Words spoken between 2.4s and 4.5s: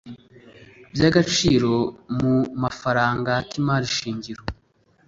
mafaranga k imarishingiro